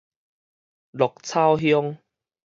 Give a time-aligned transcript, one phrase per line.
[0.93, 1.99] 鹿草鄉